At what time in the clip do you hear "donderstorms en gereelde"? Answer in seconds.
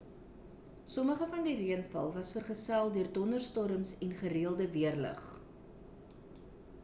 3.17-4.67